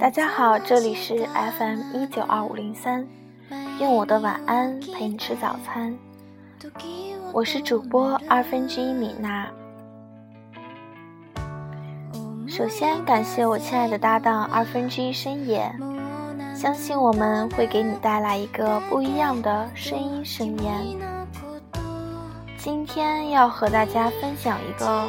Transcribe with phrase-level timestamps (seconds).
[0.00, 1.28] 大家好，这里是
[1.58, 3.06] FM 一九二五零三，
[3.78, 5.94] 用我的晚安陪你吃早餐。
[7.34, 9.46] 我是主播二分之一米娜。
[12.48, 15.70] 首先感谢我亲爱的搭档二分之一深夜，
[16.54, 20.74] 相信我们会给你带来一个不一样的声音盛宴。
[22.56, 25.06] 今天要和大家分享一个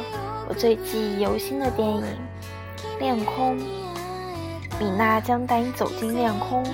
[0.50, 2.04] 我最记忆犹新的电影
[3.00, 3.58] 《恋空》。
[4.80, 6.64] 米娜将带你走进恋空，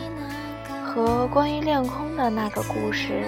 [0.84, 3.24] 和关于恋空的那个故事。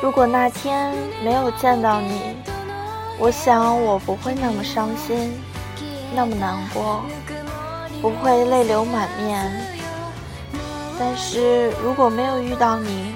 [0.00, 2.34] 如果那天没有见到你，
[3.18, 5.38] 我想我不会那么伤心，
[6.14, 7.02] 那么难过。
[8.00, 9.50] 不会泪流满面，
[10.98, 13.14] 但是如果没有遇到你，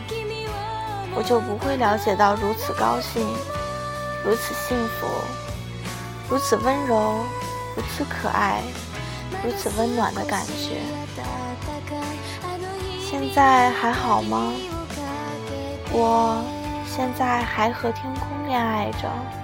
[1.14, 3.26] 我就不会了解到如此高兴、
[4.24, 5.06] 如此幸福、
[6.28, 7.24] 如此温柔、
[7.76, 8.60] 如此可爱、
[9.44, 10.80] 如此温暖的感觉。
[13.00, 14.52] 现在还好吗？
[15.92, 16.42] 我
[16.86, 19.41] 现在还和天空恋爱着。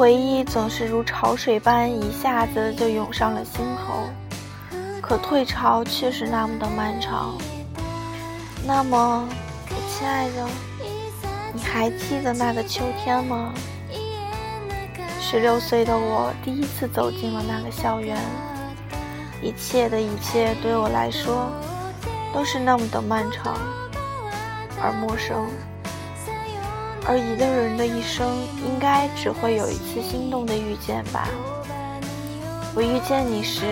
[0.00, 4.08] 回忆总是如潮水般一下子就涌上了心头，
[5.02, 7.36] 可退潮却是那么的漫长。
[8.66, 9.28] 那么，
[9.68, 10.48] 我亲爱的，
[11.52, 13.52] 你还记得那个秋天吗？
[15.20, 18.16] 十六岁的我第一次走进了那个校园，
[19.42, 21.52] 一切的一切对我来说
[22.32, 23.54] 都是那么的漫长
[24.82, 25.46] 而陌生。
[27.06, 28.28] 而一个人的一生，
[28.64, 31.28] 应该只会有一次心动的遇见吧。
[32.74, 33.62] 我遇见你时，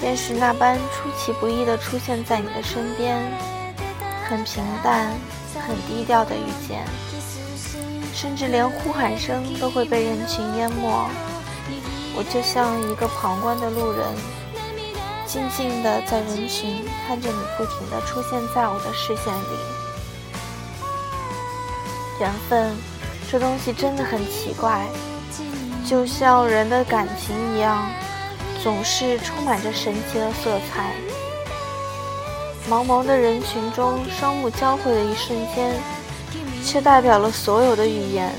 [0.00, 3.22] 便是那般出其不意地出现在你的身边，
[4.26, 5.12] 很平淡、
[5.66, 6.84] 很低调的遇见，
[8.12, 11.08] 甚至连呼喊声都会被人群淹没。
[12.16, 14.08] 我就像一个旁观的路人，
[15.26, 19.93] 静静地在人群看着你不停地出现在我的视线里。
[22.20, 22.76] 缘分，
[23.30, 24.86] 这东西真的很奇怪，
[25.84, 27.86] 就像人的感情一样，
[28.62, 30.94] 总是充满着神奇的色彩。
[32.70, 35.74] 茫茫的人群中，双目交汇的一瞬间，
[36.64, 38.32] 却代表了所有的语言。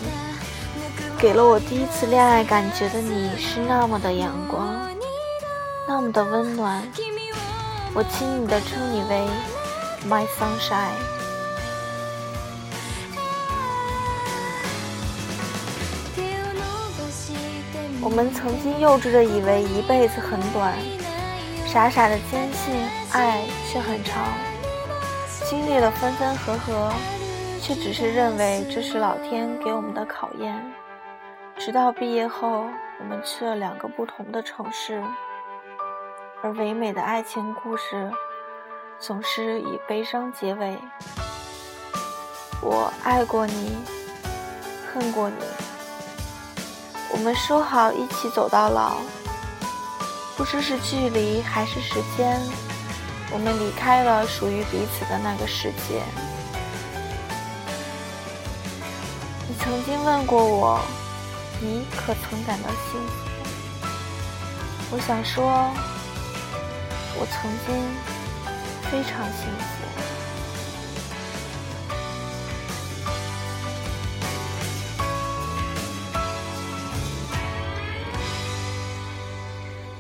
[1.18, 4.68] 给了我第一次恋爱感觉的你，是那么的阳光，
[5.88, 6.82] 那么的温暖。
[7.94, 9.28] 我轻易的称你为
[10.10, 11.25] My Sunshine。
[18.06, 20.78] 我们曾经幼稚的以为一辈子很短，
[21.66, 22.72] 傻傻的坚信
[23.12, 24.24] 爱却很长，
[25.50, 26.94] 经历了分分合合，
[27.60, 30.56] 却只是认为这是老天给我们的考验。
[31.58, 32.68] 直到毕业后，
[33.00, 35.02] 我们去了两个不同的城市，
[36.44, 38.12] 而唯美的爱情故事
[39.00, 40.78] 总是以悲伤结尾。
[42.62, 43.76] 我爱过你，
[44.94, 45.65] 恨过你。
[47.12, 48.98] 我们说好一起走到老，
[50.36, 52.40] 不知是距离还是时间，
[53.32, 56.04] 我们离开了属于彼此的那个世界。
[59.48, 60.82] 你曾经问过我，
[61.62, 63.14] 你可曾感到幸福？
[64.92, 65.72] 我想说，
[67.18, 67.76] 我曾经
[68.92, 69.85] 非常幸福。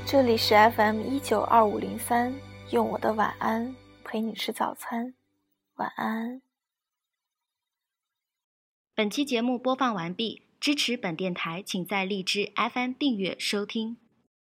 [0.07, 2.31] 这里是 FM 一九二五零三，
[2.69, 5.16] 用我的晚安陪你吃早餐，
[5.78, 6.44] 晚安。
[8.94, 13.98] 本期节目播放完毕，支持本电台，请在荔枝 FM 订阅收听。